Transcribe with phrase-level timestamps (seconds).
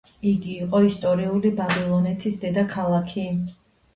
[0.27, 3.29] იგი იყო ისტორიული ბაბილონეთის დედაქალაქი.